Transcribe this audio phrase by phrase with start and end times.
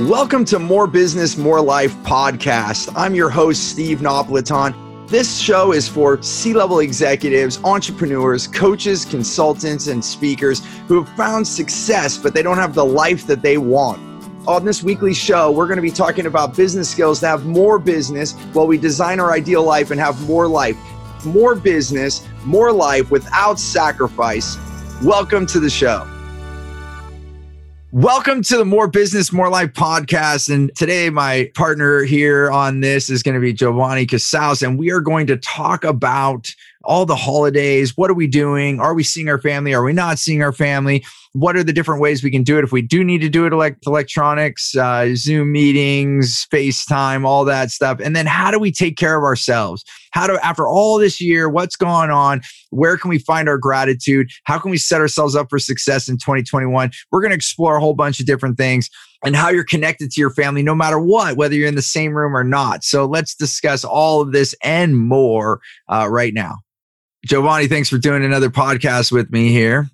[0.00, 2.92] Welcome to More Business, More Life podcast.
[2.96, 4.74] I'm your host, Steve Napolitan.
[5.08, 11.46] This show is for C level executives, entrepreneurs, coaches, consultants, and speakers who have found
[11.46, 14.00] success, but they don't have the life that they want.
[14.48, 17.78] On this weekly show, we're going to be talking about business skills to have more
[17.78, 20.76] business while we design our ideal life and have more life.
[21.24, 24.56] More business, more life without sacrifice.
[25.04, 26.13] Welcome to the show.
[27.94, 30.52] Welcome to the More Business, More Life podcast.
[30.52, 34.90] And today, my partner here on this is going to be Giovanni Casaus, and we
[34.90, 37.96] are going to talk about all the holidays.
[37.96, 38.80] What are we doing?
[38.80, 39.74] Are we seeing our family?
[39.74, 41.04] Are we not seeing our family?
[41.34, 42.64] What are the different ways we can do it?
[42.64, 47.72] If we do need to do it elect- electronics uh, zoom meetings facetime all that
[47.72, 47.98] stuff.
[48.00, 49.84] And then how do we take care of ourselves?
[50.12, 52.40] How do after all this year what's going on?
[52.70, 54.28] Where can we find our gratitude?
[54.44, 57.80] How can we set ourselves up for success in 2021 we're going to explore a
[57.80, 58.88] whole bunch of different things
[59.24, 62.12] and how you're connected to your family no matter what whether you're in the same
[62.12, 62.84] room or not.
[62.84, 66.58] So let's discuss all of this and more uh, right now
[67.26, 69.88] Giovanni, thanks for doing another podcast with me here.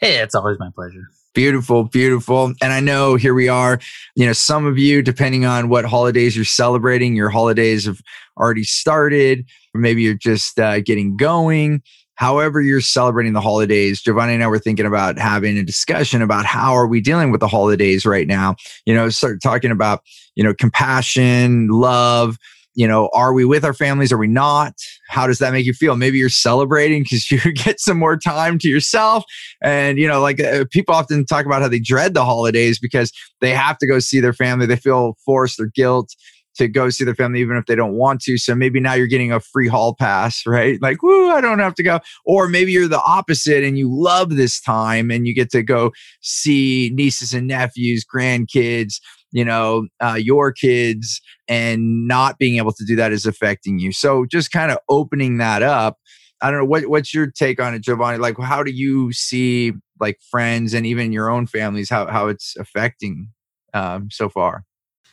[0.00, 1.10] Hey, it's always my pleasure.
[1.34, 2.54] Beautiful, beautiful.
[2.62, 3.78] And I know here we are,
[4.14, 8.00] you know, some of you, depending on what holidays you're celebrating, your holidays have
[8.38, 11.82] already started, or maybe you're just uh, getting going.
[12.14, 16.46] However, you're celebrating the holidays, Giovanni and I were thinking about having a discussion about
[16.46, 18.56] how are we dealing with the holidays right now.
[18.86, 20.02] You know, start talking about,
[20.34, 22.38] you know, compassion, love,
[22.76, 24.12] you know, are we with our families?
[24.12, 24.74] Are we not?
[25.08, 25.96] How does that make you feel?
[25.96, 29.24] Maybe you're celebrating because you get some more time to yourself.
[29.62, 33.10] And, you know, like uh, people often talk about how they dread the holidays because
[33.40, 34.66] they have to go see their family.
[34.66, 36.14] They feel forced or guilt
[36.56, 38.36] to go see their family even if they don't want to.
[38.36, 40.78] So maybe now you're getting a free hall pass, right?
[40.82, 42.00] Like, whoo, I don't have to go.
[42.26, 45.92] Or maybe you're the opposite and you love this time and you get to go
[46.20, 49.00] see nieces and nephews, grandkids,
[49.32, 53.92] you know, uh, your kids and not being able to do that is affecting you.
[53.92, 55.98] So just kind of opening that up.
[56.42, 58.18] I don't know what what's your take on it, Giovanni.
[58.18, 62.56] Like, how do you see like friends and even your own families how how it's
[62.58, 63.30] affecting
[63.72, 64.64] um, so far?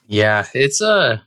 [0.08, 0.88] Yeah, it's a.
[0.88, 1.18] Uh,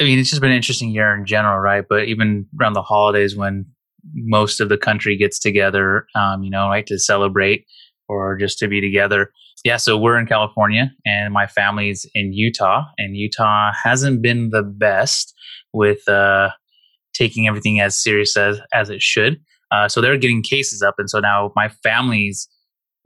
[0.00, 1.84] I mean, it's just been an interesting year in general, right?
[1.88, 3.66] But even around the holidays, when
[4.14, 7.66] most of the country gets together, um, you know, right, to celebrate
[8.10, 9.30] or just to be together,
[9.64, 14.62] yeah, so we're in California and my family's in Utah, and Utah hasn't been the
[14.62, 15.34] best
[15.72, 16.50] with uh,
[17.14, 19.40] taking everything as serious as as it should.
[19.70, 22.48] Uh, so they're getting cases up, and so now my family's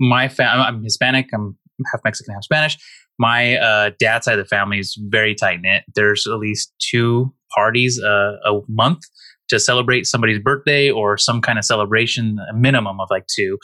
[0.00, 1.56] my fam- I'm Hispanic, I'm
[1.92, 2.78] half Mexican, half Spanish.
[3.19, 5.84] My uh, dad's side of the family is very tight knit.
[5.94, 9.03] There's at least two parties uh, a month
[9.49, 13.59] to celebrate somebody's birthday or some kind of celebration, a minimum of like two.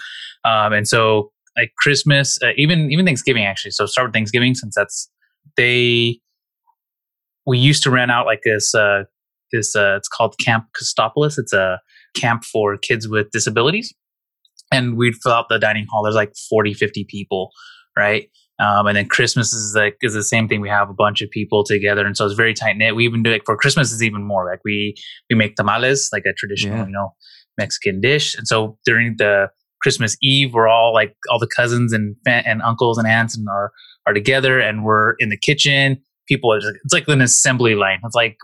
[0.45, 3.73] Um, and so like Christmas, uh, even even Thanksgiving actually.
[3.73, 5.11] So start with Thanksgiving since that's
[5.57, 6.21] they.
[7.47, 8.75] We used to rent out like this.
[8.75, 9.05] Uh,
[9.53, 11.39] this uh, it's called Camp Kostopulos.
[11.39, 11.81] It's a
[12.15, 13.93] camp for kids with disabilities,
[14.73, 16.03] and we'd fill out the dining hall.
[16.03, 17.51] There's like 40, 50 people,
[17.97, 18.31] right?
[18.61, 20.61] Um, and then Christmas is like is the same thing.
[20.61, 22.95] We have a bunch of people together, and so it's very tight knit.
[22.95, 24.95] We even do like for Christmas is even more like we
[25.31, 26.85] we make tamales, like a traditional yeah.
[26.85, 27.15] you know
[27.57, 28.35] Mexican dish.
[28.35, 29.49] And so during the
[29.83, 33.73] Christmas Eve, we're all like all the cousins and and uncles and aunts and are
[34.07, 35.97] are together, and we're in the kitchen.
[36.29, 38.01] People are just, it's like an assembly line.
[38.05, 38.37] It's like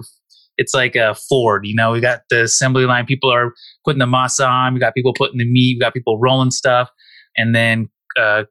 [0.57, 1.93] it's like a Ford, you know.
[1.93, 3.05] We got the assembly line.
[3.05, 3.53] People are
[3.85, 4.73] putting the masa on.
[4.73, 5.77] We got people putting the meat.
[5.77, 6.89] We got people rolling stuff,
[7.37, 8.45] and then uh,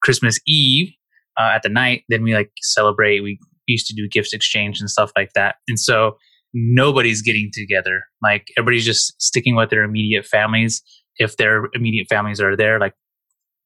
[0.00, 0.92] Christmas Eve
[1.38, 3.22] uh, at the night, then we like celebrate.
[3.22, 6.16] We used to do gifts exchange and stuff like that, and so
[6.54, 8.02] nobody's getting together.
[8.22, 10.82] Like everybody's just sticking with their immediate families
[11.18, 12.94] if their immediate families are there, like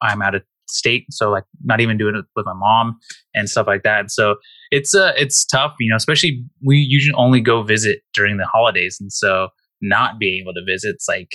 [0.03, 2.99] I'm out of state, so like not even doing it with my mom
[3.35, 4.01] and stuff like that.
[4.01, 4.37] And So
[4.71, 8.97] it's uh it's tough, you know, especially we usually only go visit during the holidays,
[9.01, 9.49] and so
[9.81, 11.31] not being able to visit, it's like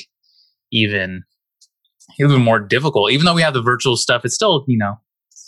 [0.71, 1.23] even
[2.19, 3.11] even more difficult.
[3.11, 4.95] Even though we have the virtual stuff, it's still you know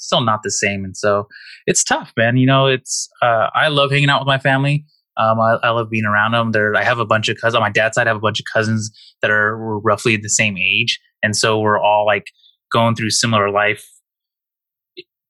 [0.09, 1.27] still not the same, and so
[1.65, 2.37] it's tough, man.
[2.37, 4.85] You know, it's uh, I love hanging out with my family.
[5.17, 6.53] Um, I, I, love being around them.
[6.53, 8.07] There, I have a bunch of cousins on my dad's side.
[8.07, 8.89] I have a bunch of cousins
[9.21, 12.25] that are roughly the same age, and so we're all like
[12.71, 13.85] going through similar life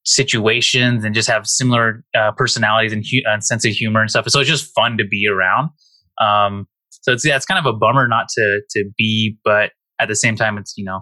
[0.05, 4.27] situations and just have similar uh, personalities and, hu- and, sense of humor and stuff.
[4.27, 5.69] So it's just fun to be around.
[6.19, 10.07] Um, so it's yeah, it's kind of a bummer not to to be, but at
[10.07, 11.01] the same time, it's you know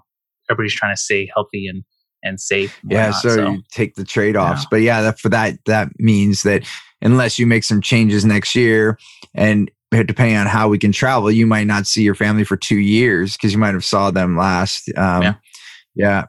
[0.50, 1.84] everybody's trying to stay healthy and
[2.28, 2.78] and safe.
[2.84, 4.68] And yeah, so, so, you take the trade offs, yeah.
[4.70, 6.64] but yeah, that, for that that means that
[7.02, 8.98] unless you make some changes next year
[9.34, 12.80] and depending on how we can travel you might not see your family for two
[12.80, 15.34] years because you might have saw them last um, yeah.
[15.96, 16.26] yeah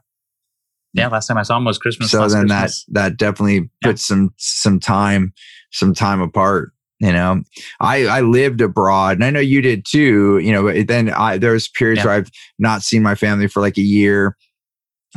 [0.94, 2.10] Yeah, last time I saw them was Christmas.
[2.10, 2.84] So then Christmas.
[2.88, 3.90] that that definitely Yeah.
[3.90, 5.32] puts some some time
[5.72, 6.72] some time apart.
[7.00, 7.42] You know,
[7.80, 10.38] I I lived abroad, and I know you did too.
[10.38, 12.06] You know, but then I there's periods Yeah.
[12.06, 14.36] where I've not seen my family for like a year,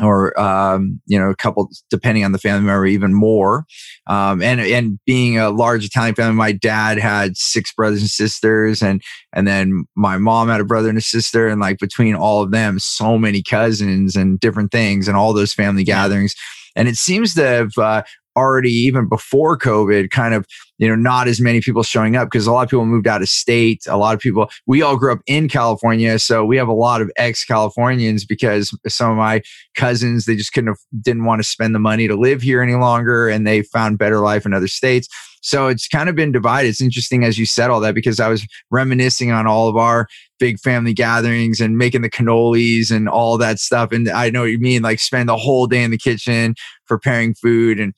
[0.01, 3.65] or um, you know, a couple depending on the family member, even more.
[4.07, 8.81] Um, and and being a large Italian family, my dad had six brothers and sisters,
[8.81, 9.01] and
[9.33, 12.51] and then my mom had a brother and a sister, and like between all of
[12.51, 16.35] them, so many cousins and different things, and all those family gatherings.
[16.75, 18.03] And it seems to have uh,
[18.37, 20.45] already, even before COVID, kind of
[20.81, 23.21] you know not as many people showing up because a lot of people moved out
[23.21, 23.85] of state.
[23.87, 27.01] A lot of people, we all grew up in California, so we have a lot
[27.01, 29.43] of ex-Californians because some of my
[29.75, 32.73] cousins they just couldn't have, didn't want to spend the money to live here any
[32.73, 35.07] longer, and they found better life in other states.
[35.43, 36.69] So it's kind of been divided.
[36.69, 40.07] It's interesting as you said all that because I was reminiscing on all of our
[40.39, 43.91] big family gatherings and making the cannolis and all that stuff.
[43.91, 46.55] And I know what you mean, like spend the whole day in the kitchen
[46.87, 47.93] preparing food and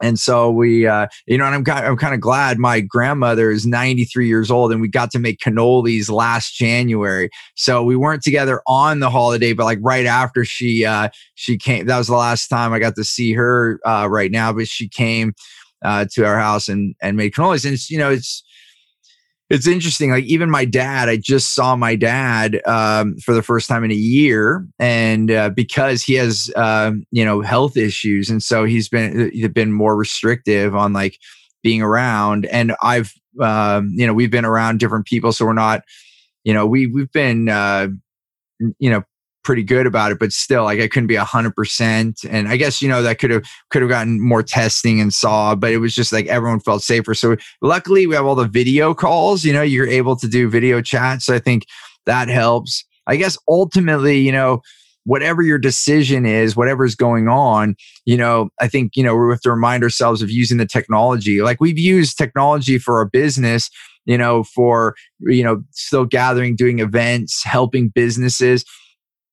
[0.00, 3.50] and so we, uh, you know, and I'm kind, I'm kind of glad my grandmother
[3.50, 7.30] is 93 years old and we got to make cannolis last January.
[7.56, 11.86] So we weren't together on the holiday, but like right after she, uh, she came,
[11.86, 14.88] that was the last time I got to see her, uh, right now, but she
[14.88, 15.34] came,
[15.82, 17.66] uh, to our house and, and made cannolis.
[17.66, 18.44] And you know, it's,
[19.50, 20.10] it's interesting.
[20.10, 23.90] Like even my dad, I just saw my dad um, for the first time in
[23.90, 28.88] a year, and uh, because he has um, you know health issues, and so he's
[28.88, 31.18] been he's been more restrictive on like
[31.62, 32.44] being around.
[32.46, 35.82] And I've um, you know we've been around different people, so we're not
[36.44, 37.88] you know we we've been uh,
[38.78, 39.02] you know
[39.48, 42.20] pretty good about it, but still like I couldn't be hundred percent.
[42.28, 45.54] And I guess you know that could have could have gotten more testing and saw,
[45.54, 47.14] but it was just like everyone felt safer.
[47.14, 49.46] So luckily we have all the video calls.
[49.46, 51.24] You know, you're able to do video chats.
[51.24, 51.64] So I think
[52.04, 52.84] that helps.
[53.06, 54.60] I guess ultimately, you know,
[55.04, 57.74] whatever your decision is, whatever's going on,
[58.04, 61.40] you know, I think, you know, we have to remind ourselves of using the technology.
[61.40, 63.70] Like we've used technology for our business,
[64.04, 68.66] you know, for, you know, still gathering, doing events, helping businesses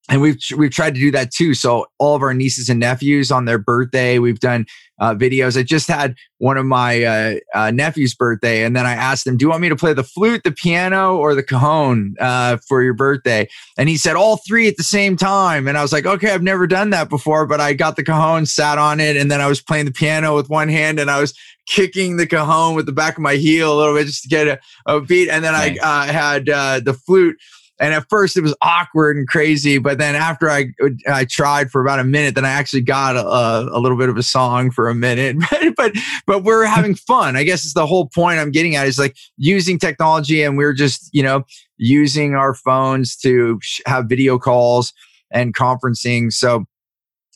[0.09, 1.53] and we've we've tried to do that too.
[1.53, 4.67] So all of our nieces and nephews on their birthday, we've done
[4.99, 5.57] uh, videos.
[5.57, 9.35] I just had one of my uh, uh, nephew's birthday, and then I asked him,
[9.35, 12.83] "Do you want me to play the flute, the piano, or the cajon uh, for
[12.83, 13.47] your birthday?"
[13.77, 15.67] And he said all three at the same time.
[15.67, 18.45] And I was like, "Okay, I've never done that before," but I got the cajon,
[18.45, 21.19] sat on it, and then I was playing the piano with one hand, and I
[21.19, 21.33] was
[21.65, 24.47] kicking the cajon with the back of my heel a little bit just to get
[24.47, 25.79] a, a beat, and then Nice.
[25.81, 27.37] I uh, had uh, the flute
[27.79, 30.65] and at first it was awkward and crazy but then after i
[31.07, 34.17] i tried for about a minute then i actually got a, a little bit of
[34.17, 35.37] a song for a minute.
[35.77, 35.93] But
[36.25, 37.35] but we're having fun.
[37.35, 40.73] I guess it's the whole point i'm getting at is like using technology and we're
[40.73, 41.43] just you know
[41.77, 44.93] using our phones to sh- have video calls
[45.31, 46.31] and conferencing.
[46.31, 46.65] So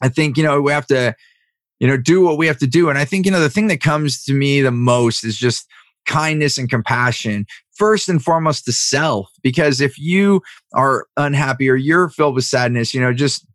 [0.02, 1.16] i think you know we have to
[1.80, 2.90] you know do what we have to do.
[2.90, 5.68] And i think you know the thing that comes to me the most is just
[6.10, 7.46] kindness and compassion
[7.78, 10.42] first and foremost to self because if you
[10.74, 13.46] are unhappy or you're filled with sadness you know just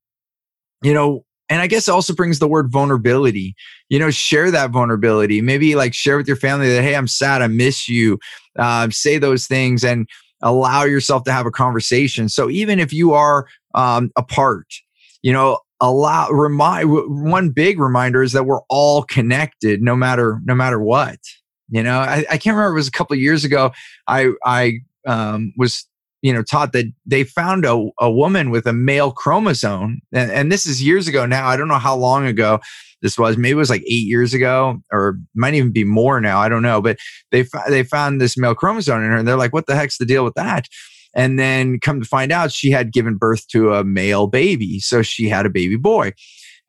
[0.83, 3.55] you know and i guess also brings the word vulnerability
[3.89, 7.43] you know share that vulnerability maybe like share with your family that hey i'm sad
[7.43, 8.19] i miss you
[8.57, 10.09] uh, say those things and
[10.43, 12.29] allow yourself to have a conversation.
[12.29, 14.67] So even if you are um, apart
[15.25, 20.55] you know allow remind one big reminder is that we're all connected no matter no
[20.55, 21.19] matter what
[21.75, 23.73] you know i, I can't remember it was a couple years ago
[24.09, 25.87] i i um, was
[26.23, 30.53] you know taught that they found a, a woman with a male chromosome and, and
[30.53, 32.59] this is years ago now i don't know how long ago
[33.03, 36.39] this was maybe it was like eight years ago or might even be more now
[36.39, 36.97] i don't know but
[37.31, 40.07] they they found this male chromosome in her and they're like what the heck's the
[40.07, 40.67] deal with that?
[41.17, 45.03] And then come to find out she had given birth to a male baby so
[45.03, 46.13] she had a baby boy.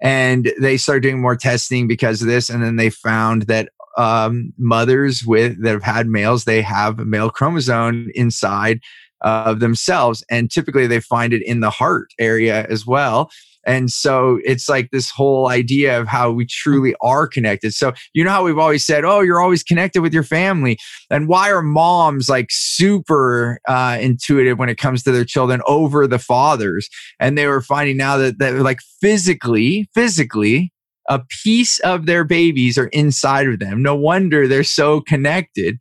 [0.02, 4.54] And they started doing more testing because of this and then they found that um,
[4.58, 8.80] mothers with that have had males they have a male chromosome inside
[9.22, 13.30] of themselves and typically they find it in the heart area as well.
[13.68, 17.74] And so it's like this whole idea of how we truly are connected.
[17.74, 20.78] So you know how we've always said oh you're always connected with your family.
[21.10, 26.06] And why are moms like super uh, intuitive when it comes to their children over
[26.06, 26.88] the fathers?
[27.20, 30.72] And they were finding now that, that like physically physically
[31.10, 33.82] a piece of their babies are inside of them.
[33.82, 35.78] No wonder they're so connected.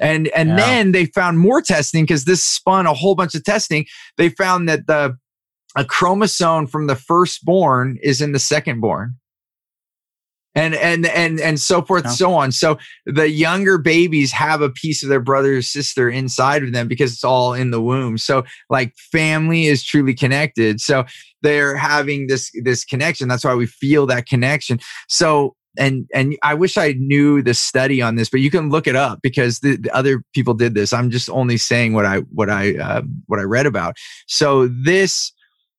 [0.00, 0.56] And and Yeah.
[0.56, 3.86] then they found more testing because this spun a whole bunch of testing.
[4.16, 5.16] They found that the
[5.76, 9.14] a chromosome from the firstborn is in the secondborn
[10.54, 12.52] and and and and so forth, so on.
[12.52, 16.88] So the younger babies have a piece of their brother or sister inside of them
[16.88, 18.18] because it's all in the womb.
[18.18, 20.80] So like family is truly connected.
[20.80, 21.04] So
[21.42, 23.28] they're having this this connection.
[23.28, 24.78] That's why we feel that connection.
[25.08, 28.86] So and and I wish I knew the study on this, but you can look
[28.86, 30.92] it up because the, the other people did this.
[30.92, 33.96] I'm just only saying what I what I uh, what I read about.
[34.26, 35.32] So this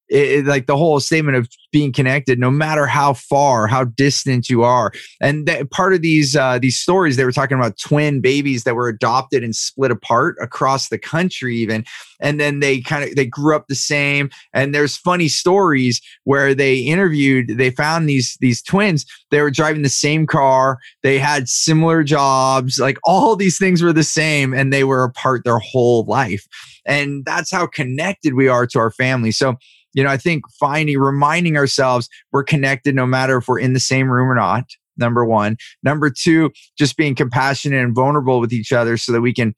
[0.10, 4.64] it, like the whole statement of being connected no matter how far how distant you
[4.64, 4.92] are.
[5.22, 8.76] And that part of these uh, these stories they were talking about twin babies that
[8.76, 11.84] were adopted and split apart across the country even
[12.20, 14.30] and then they kind of they grew up the same.
[14.54, 19.82] And there's funny stories where they interviewed they found these these twins they were driving
[19.82, 24.72] the same car they had similar jobs like all these things were the same and
[24.72, 26.46] they were apart their whole life.
[26.86, 29.32] And that's how connected we are to our family.
[29.32, 29.56] So
[29.96, 33.80] you know, I think finding, reminding ourselves we're connected no matter if we're in the
[33.80, 34.66] same room or not.
[34.98, 35.58] Number one.
[35.84, 39.56] Number two, just being compassionate and vulnerable with each other so that we can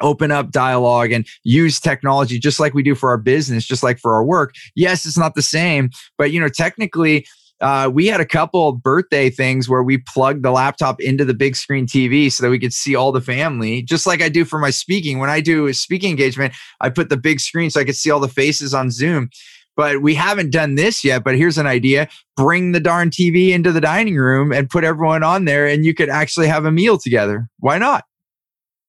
[0.00, 3.98] open up dialogue and use technology just like we do for our business, just like
[3.98, 4.54] for our work.
[4.74, 7.26] Yes, it's not the same, but you know, technically,
[7.60, 11.56] uh, we had a couple birthday things where we plugged the laptop into the big
[11.56, 14.58] screen TV so that we could see all the family, just like I do for
[14.58, 15.18] my speaking.
[15.18, 18.10] When I do a speaking engagement, I put the big screen so I could see
[18.10, 19.30] all the faces on Zoom
[19.76, 21.22] but we haven't done this yet.
[21.22, 25.22] But here's an idea bring the darn TV into the dining room and put everyone
[25.22, 27.48] on there, and you could actually have a meal together.
[27.58, 28.04] Why not?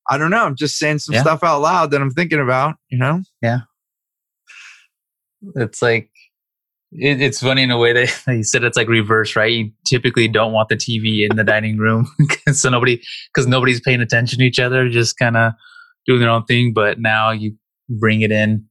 [0.09, 0.45] I don't know.
[0.45, 1.21] I'm just saying some yeah.
[1.21, 3.21] stuff out loud that I'm thinking about, you know?
[3.41, 3.59] Yeah.
[5.55, 6.09] It's like,
[6.93, 9.51] it, it's funny in a way that you said it's like reverse, right?
[9.51, 12.07] You typically don't want the TV in the dining room
[12.53, 13.01] so nobody,
[13.33, 15.53] because nobody's paying attention to each other, just kind of
[16.05, 16.71] doing their own thing.
[16.73, 17.55] But now you
[17.89, 18.65] bring it in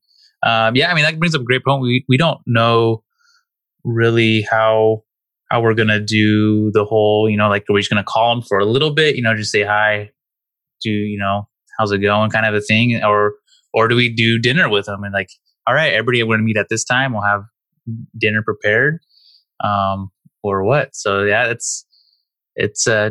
[0.47, 1.83] um, yeah, I mean that brings up a great point.
[1.83, 3.03] We we don't know
[3.85, 5.03] really how
[5.51, 8.43] how we're gonna do the whole, you know, like are we just gonna call them
[8.43, 10.11] for a little bit, you know, just say hi,
[10.83, 11.49] do you know
[11.79, 13.35] how's it going, kind of a thing, or
[13.75, 15.29] or do we do dinner with them and like,
[15.67, 17.13] all right, everybody, we're gonna meet at this time.
[17.13, 17.43] We'll have
[18.17, 19.01] dinner prepared,
[19.65, 20.11] um,
[20.45, 20.95] or what?
[20.95, 21.85] So yeah, it's
[22.55, 23.11] it's uh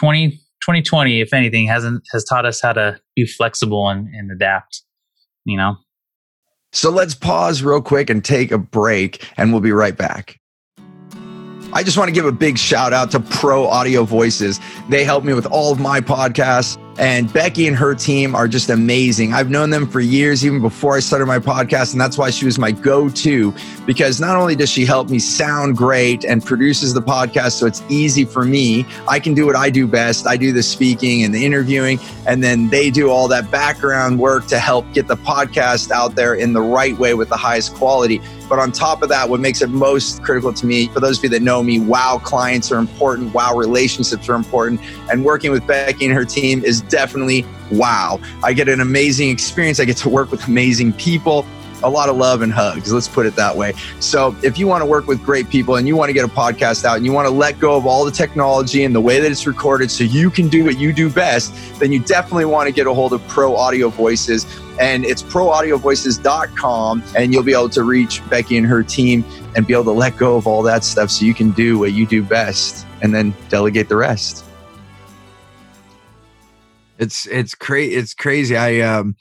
[0.00, 4.82] 20, 2020, if anything, hasn't has taught us how to be flexible and, and adapt.
[5.44, 5.76] You know.
[6.72, 10.38] So let's pause real quick and take a break, and we'll be right back.
[11.72, 14.58] I just want to give a big shout out to Pro Audio Voices.
[14.88, 18.68] They help me with all of my podcasts and Becky and her team are just
[18.68, 19.32] amazing.
[19.32, 21.92] I've known them for years, even before I started my podcast.
[21.92, 23.54] And that's why she was my go to,
[23.86, 27.82] because not only does she help me sound great and produces the podcast so it's
[27.88, 30.26] easy for me, I can do what I do best.
[30.26, 34.46] I do the speaking and the interviewing, and then they do all that background work
[34.48, 38.20] to help get the podcast out there in the right way with the highest quality.
[38.48, 41.24] But on top of that, what makes it most critical to me, for those of
[41.24, 44.80] you that know me, wow, clients are important, wow, relationships are important.
[45.08, 48.20] And working with Becky and her team is definitely wow.
[48.42, 49.80] I get an amazing experience.
[49.80, 51.46] I get to work with amazing people
[51.82, 52.92] a lot of love and hugs.
[52.92, 53.72] Let's put it that way.
[54.00, 56.28] So, if you want to work with great people and you want to get a
[56.28, 59.20] podcast out and you want to let go of all the technology and the way
[59.20, 62.66] that it's recorded so you can do what you do best, then you definitely want
[62.66, 64.46] to get a hold of Pro Audio Voices.
[64.80, 69.74] And it's proaudiovoices.com, and you'll be able to reach Becky and her team and be
[69.74, 72.22] able to let go of all that stuff so you can do what you do
[72.22, 74.44] best and then delegate the rest.
[77.00, 77.96] It's it's crazy.
[77.96, 78.56] It's crazy.
[78.56, 79.16] I um,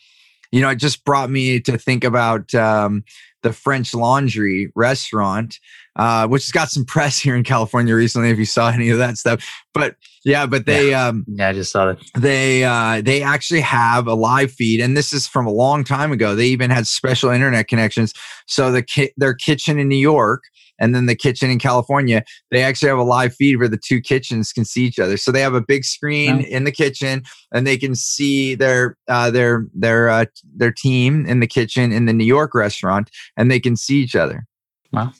[0.51, 3.03] you know, it just brought me to think about um,
[3.41, 5.59] the French Laundry restaurant,
[5.95, 8.29] uh, which has got some press here in California recently.
[8.29, 9.95] If you saw any of that stuff, but
[10.25, 14.07] yeah, but they yeah, um, yeah I just saw that they uh, they actually have
[14.07, 16.35] a live feed, and this is from a long time ago.
[16.35, 18.13] They even had special internet connections.
[18.45, 20.43] So the ki- their kitchen in New York
[20.79, 24.01] and then the kitchen in California, they actually have a live feed where the two
[24.01, 25.17] kitchens can see each other.
[25.17, 29.31] So they have a big screen in the kitchen, and they can see their uh,
[29.31, 33.59] their their uh, their team in the kitchen in the New York restaurant, and they
[33.59, 34.45] can see each other.
[34.91, 35.11] Wow.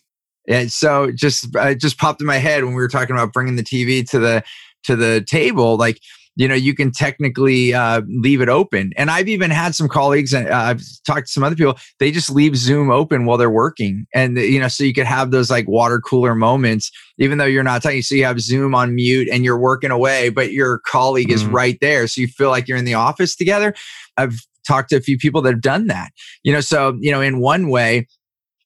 [0.47, 3.55] And so just it just popped in my head when we were talking about bringing
[3.55, 4.43] the TV to the
[4.83, 5.99] to the table, like
[6.35, 8.91] you know you can technically uh, leave it open.
[8.97, 12.11] And i've even had some colleagues and uh, i've talked to some other people they
[12.11, 14.05] just leave zoom open while they're working.
[14.13, 17.63] And you know so you could have those like water cooler moments even though you're
[17.63, 21.27] not talking so you have zoom on mute and you're working away but your colleague
[21.27, 21.35] mm-hmm.
[21.35, 22.07] is right there.
[22.07, 23.73] So you feel like you're in the office together.
[24.17, 26.11] I've talked to a few people that have done that.
[26.43, 28.07] You know so you know in one way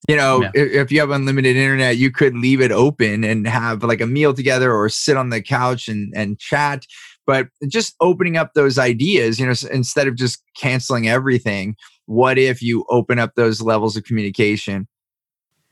[0.08, 0.52] you know yeah.
[0.54, 4.08] if, if, you have unlimited internet you could leave it open and have like a
[4.08, 6.86] meal together or sit on the couch and and chat
[7.26, 11.76] but just opening up those ideas you know instead of just canceling everything
[12.06, 14.88] what if you open up those levels of communication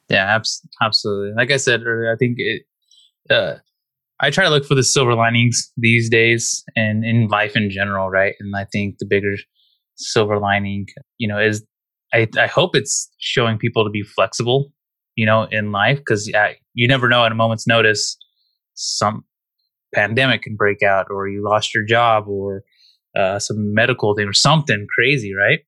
[0.09, 2.63] yeah abs- absolutely like i said earlier i think it
[3.29, 3.55] uh,
[4.19, 8.09] I try to look for the silver linings these days and in life in general,
[8.09, 8.35] right?
[8.39, 9.35] And I think the bigger
[9.95, 11.65] silver lining, you know, is
[12.13, 14.71] I, I hope it's showing people to be flexible,
[15.15, 16.31] you know, in life because
[16.73, 18.15] you never know at a moment's notice
[18.75, 19.23] some
[19.93, 22.63] pandemic can break out or you lost your job or
[23.15, 25.59] uh, some medical thing or something crazy, right?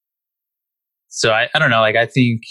[1.10, 1.82] So I, I don't know.
[1.82, 2.42] Like I think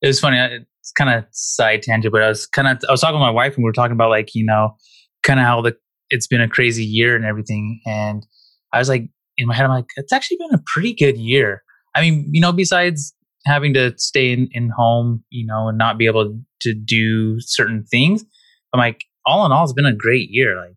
[0.00, 0.38] it was funny.
[0.38, 3.30] It's kind of side tangent, but I was kind of I was talking to my
[3.30, 4.76] wife and we were talking about like you know
[5.22, 5.76] kind of how the
[6.10, 8.26] it's been a crazy year and everything, and
[8.72, 9.08] I was like
[9.38, 11.62] in my head I'm like it's actually been a pretty good year.
[11.94, 15.98] I mean, you know, besides having to stay in, in home, you know, and not
[15.98, 18.24] be able to do certain things,
[18.72, 20.56] I'm like all in all, it's been a great year.
[20.56, 20.74] Like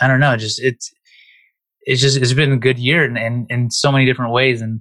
[0.00, 0.92] I don't know, just it's
[1.86, 4.80] it's just it's been a good year in, in, in so many different ways and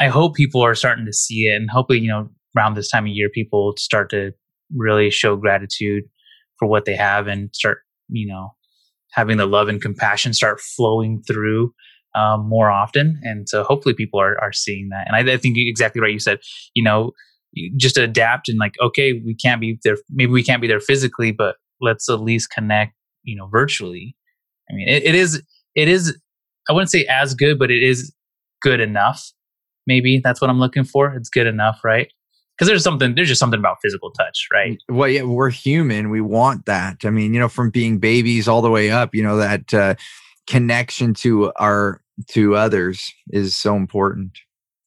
[0.00, 3.04] i hope people are starting to see it and hopefully you know around this time
[3.04, 4.32] of year people start to
[4.74, 6.04] really show gratitude
[6.58, 8.50] for what they have and start you know
[9.12, 11.72] having the love and compassion start flowing through
[12.16, 15.56] um, more often and so hopefully people are, are seeing that and I, I think
[15.58, 16.38] exactly right you said
[16.74, 17.12] you know
[17.76, 21.32] just adapt and like okay we can't be there maybe we can't be there physically
[21.32, 24.16] but let's at least connect you know virtually
[24.70, 25.42] i mean it, it is
[25.74, 26.16] it is
[26.68, 28.12] I wouldn't say as good, but it is
[28.62, 29.32] good enough.
[29.86, 31.14] Maybe that's what I'm looking for.
[31.14, 32.10] It's good enough, right?
[32.56, 34.78] Because there's something, there's just something about physical touch, right?
[34.88, 36.08] Well, yeah, we're human.
[36.08, 36.98] We want that.
[37.04, 39.94] I mean, you know, from being babies all the way up, you know, that uh,
[40.46, 44.38] connection to our to others is so important.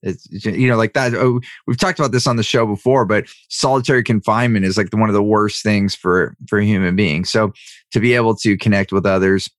[0.01, 1.13] It's you know like that.
[1.13, 4.97] Oh, we've talked about this on the show before, but solitary confinement is like the,
[4.97, 7.29] one of the worst things for for human beings.
[7.29, 7.51] So
[7.91, 9.49] to be able to connect with others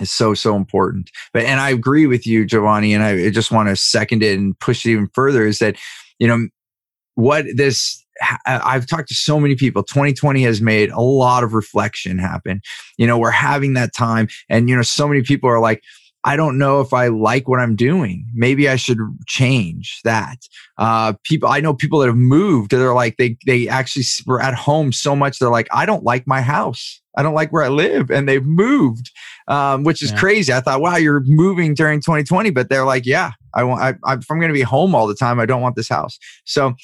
[0.00, 3.68] is so so important but and i agree with you giovanni and i just want
[3.68, 5.76] to second it and push it even further is that
[6.18, 6.46] you know
[7.14, 8.02] what this
[8.46, 9.82] I've talked to so many people.
[9.82, 12.62] 2020 has made a lot of reflection happen.
[12.96, 15.82] You know, we're having that time, and you know, so many people are like,
[16.24, 18.26] I don't know if I like what I'm doing.
[18.34, 18.98] Maybe I should
[19.28, 20.38] change that.
[20.76, 22.72] Uh, people, I know people that have moved.
[22.72, 25.38] They're like they they actually were at home so much.
[25.38, 27.00] They're like, I don't like my house.
[27.16, 29.10] I don't like where I live, and they've moved,
[29.48, 30.18] um, which is yeah.
[30.18, 30.52] crazy.
[30.52, 33.82] I thought, wow, you're moving during 2020, but they're like, yeah, I want.
[33.82, 35.88] I, I, if I'm going to be home all the time, I don't want this
[35.88, 36.18] house.
[36.44, 36.74] So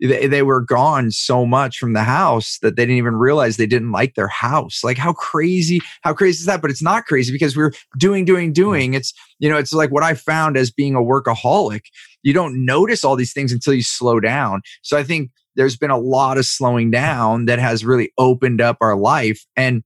[0.00, 3.66] they, they were gone so much from the house that they didn't even realize they
[3.66, 4.82] didn't like their house.
[4.82, 6.62] Like how crazy, how crazy is that?
[6.62, 8.94] But it's not crazy because we're doing, doing, doing.
[8.94, 11.82] It's, you know, it's like what I found as being a workaholic.
[12.22, 14.62] You don't notice all these things until you slow down.
[14.82, 18.76] So I think there's been a lot of slowing down that has really opened up
[18.80, 19.44] our life.
[19.56, 19.82] And,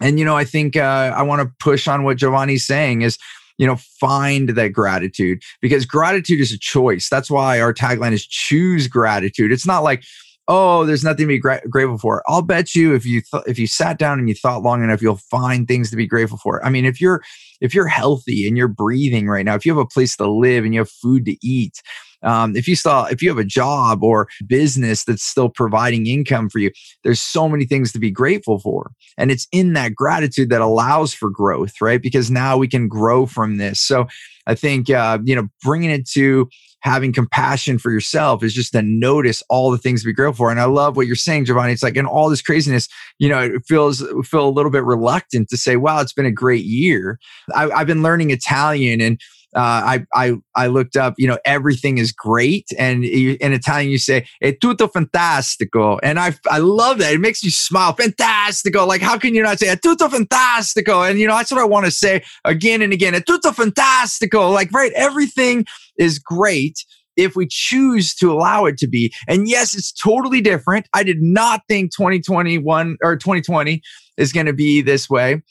[0.00, 3.18] and, you know, I think uh, I want to push on what Giovanni's saying is,
[3.58, 7.08] you know, find that gratitude because gratitude is a choice.
[7.08, 9.52] That's why our tagline is choose gratitude.
[9.52, 10.02] It's not like,
[10.48, 12.22] oh, there's nothing to be gra- grateful for.
[12.28, 15.02] I'll bet you if you th- if you sat down and you thought long enough,
[15.02, 16.64] you'll find things to be grateful for.
[16.64, 17.22] I mean, if you're
[17.60, 20.64] if you're healthy and you're breathing right now, if you have a place to live
[20.64, 21.80] and you have food to eat,
[22.22, 26.48] um, if you saw if you have a job or business that's still providing income
[26.48, 26.70] for you
[27.04, 31.14] there's so many things to be grateful for and it's in that gratitude that allows
[31.14, 34.06] for growth right because now we can grow from this so
[34.46, 36.48] i think uh, you know bringing it to
[36.80, 40.50] having compassion for yourself is just to notice all the things to be grateful for.
[40.50, 41.72] And I love what you're saying, Giovanni.
[41.72, 45.48] It's like in all this craziness, you know, it feels feel a little bit reluctant
[45.48, 47.18] to say, "Wow, it's been a great year."
[47.54, 49.20] I, have been learning Italian, and
[49.56, 52.68] uh, I, I, I looked up, you know, everything is great.
[52.78, 55.98] And you, in Italian, you say, è tutto fantastico.
[56.02, 57.14] And I, I love that.
[57.14, 57.94] It makes you smile.
[57.94, 58.86] Fantastico.
[58.86, 61.08] Like, how can you not say, è tutto fantastico?
[61.08, 63.14] And, you know, that's what I want to say again and again.
[63.14, 64.52] È tutto fantastico.
[64.52, 65.64] Like, right, everything
[65.98, 66.84] is great
[67.16, 69.10] if we choose to allow it to be.
[69.26, 70.86] And yes, it's totally different.
[70.92, 73.80] I did not think 2021 or 2020
[74.18, 75.42] is going to be this way.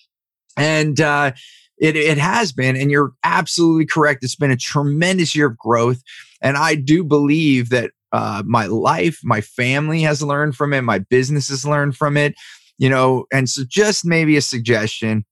[0.56, 1.32] And, uh,
[1.78, 4.24] it, it has been, and you're absolutely correct.
[4.24, 6.02] It's been a tremendous year of growth.
[6.42, 11.00] And I do believe that uh, my life, my family has learned from it, my
[11.00, 12.36] business has learned from it,
[12.78, 13.26] you know.
[13.34, 15.26] And so, just maybe a suggestion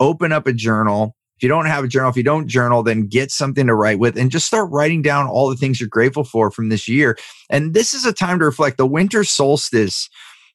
[0.00, 1.16] open up a journal.
[1.36, 3.98] If you don't have a journal, if you don't journal, then get something to write
[3.98, 7.16] with and just start writing down all the things you're grateful for from this year.
[7.50, 8.78] And this is a time to reflect.
[8.78, 10.08] The winter solstice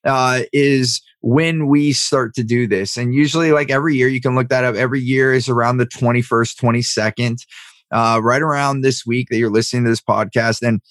[0.05, 2.97] uh, is when we start to do this.
[2.97, 4.75] And usually, like every year, you can look that up.
[4.75, 7.45] Every year is around the 21st, 22nd,
[7.91, 10.67] uh, right around this week that you're listening to this podcast.
[10.67, 10.81] And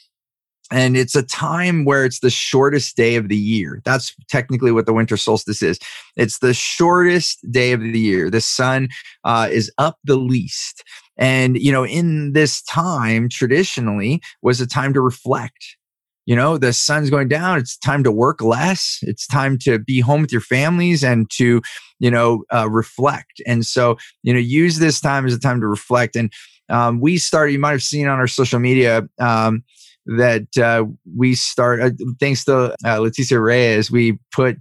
[0.72, 3.82] and it's a time where it's the shortest day of the year.
[3.84, 5.80] That's technically what the winter solstice is.
[6.16, 8.30] It's the shortest day of the year.
[8.30, 8.88] The sun
[9.24, 10.84] uh, is up the least.
[11.16, 15.76] And, you know, in this time, traditionally, was a time to reflect
[16.26, 20.00] you know the sun's going down it's time to work less it's time to be
[20.00, 21.60] home with your families and to
[22.00, 23.40] you know uh, reflect.
[23.46, 26.16] And so you know use this time as a time to reflect.
[26.16, 26.32] And
[26.68, 29.62] um, we started you might have seen on our social media um,
[30.06, 30.84] that uh,
[31.16, 34.56] we start uh, thanks to uh, leticia reyes we put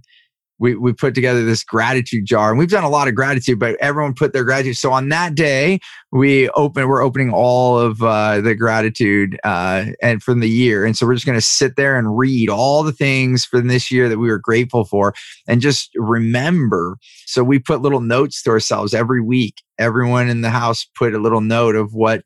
[0.60, 3.76] we, we put together this gratitude jar and we've done a lot of gratitude but
[3.80, 4.76] everyone put their gratitude.
[4.76, 5.80] So on that day
[6.12, 10.84] we open we're opening all of uh, the gratitude uh, and from the year.
[10.84, 13.90] And so we're just going to sit there and read all the things from this
[13.90, 15.14] year that we were grateful for
[15.48, 16.98] and just remember.
[17.26, 19.62] So we put little notes to ourselves every week.
[19.78, 22.24] Everyone in the house put a little note of what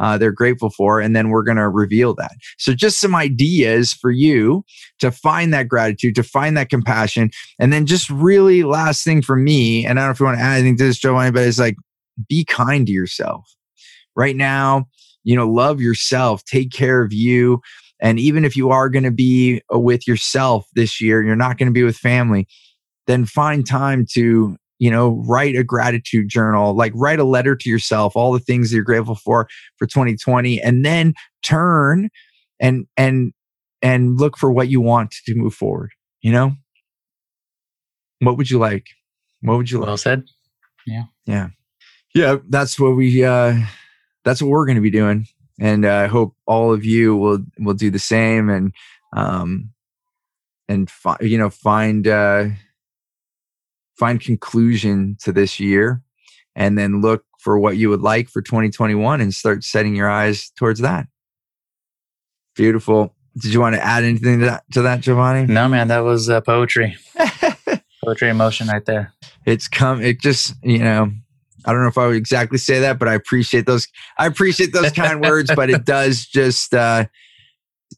[0.00, 1.00] uh, they're grateful for.
[1.00, 2.32] And then we're going to reveal that.
[2.58, 4.64] So, just some ideas for you
[4.98, 7.30] to find that gratitude, to find that compassion.
[7.60, 10.38] And then, just really last thing for me, and I don't know if you want
[10.38, 11.76] to add anything to this, Giovanni, but it's like
[12.28, 13.54] be kind to yourself.
[14.16, 14.86] Right now,
[15.22, 17.60] you know, love yourself, take care of you.
[18.00, 21.58] And even if you are going to be uh, with yourself this year, you're not
[21.58, 22.48] going to be with family,
[23.06, 27.70] then find time to you know write a gratitude journal like write a letter to
[27.70, 32.10] yourself all the things that you're grateful for for 2020 and then turn
[32.58, 33.32] and and
[33.82, 35.90] and look for what you want to move forward
[36.20, 36.54] you know?
[38.20, 38.86] What would you like?
[39.40, 40.00] What would you well like?
[40.00, 40.24] said.
[40.86, 41.04] Yeah.
[41.26, 41.48] Yeah.
[42.14, 43.58] Yeah that's what we uh
[44.24, 45.26] that's what we're going to be doing
[45.60, 48.72] and uh, i hope all of you will will do the same and
[49.16, 49.70] um
[50.68, 52.46] and fi- you know find uh
[54.00, 56.02] find conclusion to this year
[56.56, 60.50] and then look for what you would like for 2021 and start setting your eyes
[60.56, 61.06] towards that.
[62.56, 63.14] Beautiful.
[63.38, 65.52] Did you want to add anything to that, to that Giovanni?
[65.52, 66.96] No, man, that was uh, poetry.
[68.04, 69.12] poetry emotion right there.
[69.44, 71.12] It's come, it just, you know,
[71.66, 73.86] I don't know if I would exactly say that, but I appreciate those.
[74.16, 77.04] I appreciate those kind words, but it does just, uh,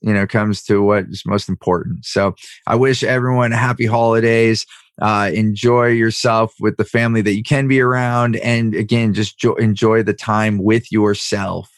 [0.00, 2.04] you know, comes to what is most important.
[2.04, 2.34] So
[2.66, 4.66] I wish everyone happy holidays
[5.00, 9.54] uh, enjoy yourself with the family that you can be around and again just jo-
[9.54, 11.70] enjoy the time with yourself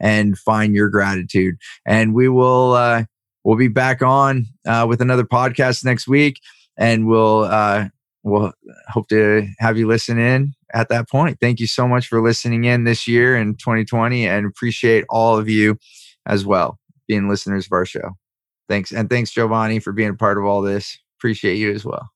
[0.00, 1.56] and find your gratitude.
[1.86, 3.04] And we will uh,
[3.44, 6.40] we'll be back on uh, with another podcast next week
[6.76, 7.88] and we'll uh,
[8.24, 8.52] we'll
[8.88, 11.38] hope to have you listen in at that point.
[11.40, 15.48] Thank you so much for listening in this year in 2020 and appreciate all of
[15.48, 15.78] you
[16.26, 18.16] as well being listeners of our show.
[18.68, 20.98] Thanks and thanks giovanni for being a part of all this.
[21.18, 22.10] Appreciate you as well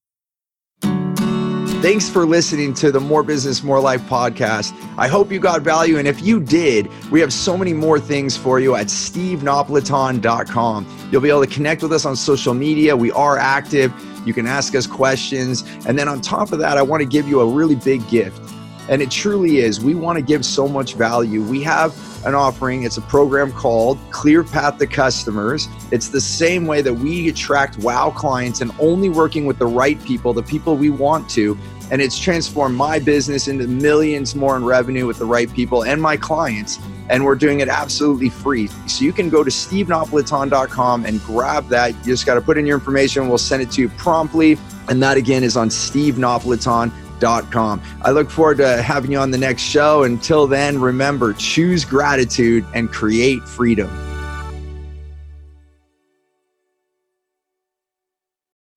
[1.81, 4.75] Thanks for listening to the More Business, More Life podcast.
[4.99, 5.97] I hope you got value.
[5.97, 11.09] And if you did, we have so many more things for you at stevenapolitan.com.
[11.11, 12.95] You'll be able to connect with us on social media.
[12.95, 13.95] We are active.
[14.27, 15.63] You can ask us questions.
[15.87, 18.43] And then on top of that, I want to give you a really big gift.
[18.91, 19.81] And it truly is.
[19.81, 21.43] We want to give so much value.
[21.43, 22.85] We have an offering.
[22.85, 25.69] It's a program called Clear Path to Customers.
[25.91, 30.03] It's the same way that we attract wow clients and only working with the right
[30.05, 31.59] people, the people we want to.
[31.91, 36.01] And it's transformed my business into millions more in revenue with the right people and
[36.01, 36.79] my clients.
[37.09, 38.69] And we're doing it absolutely free.
[38.87, 41.95] So you can go to stevenapolitan.com and grab that.
[41.95, 43.29] You just got to put in your information.
[43.29, 44.57] We'll send it to you promptly.
[44.89, 49.63] And that again is on stevenapolitan.com I look forward to having you on the next
[49.63, 50.03] show.
[50.05, 53.91] Until then, remember choose gratitude and create freedom.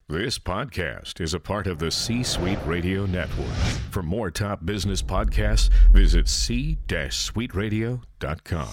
[0.06, 3.48] This podcast is a part of the C Suite Radio Network.
[3.90, 8.68] For more top business podcasts, visit c-suiteradio.com.